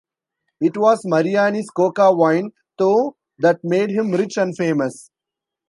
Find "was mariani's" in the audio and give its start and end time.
0.77-1.69